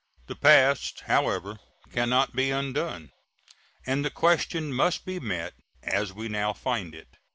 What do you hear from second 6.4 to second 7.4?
find it.